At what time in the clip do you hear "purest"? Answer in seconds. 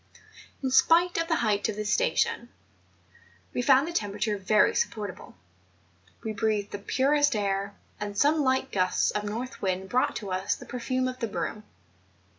6.79-7.35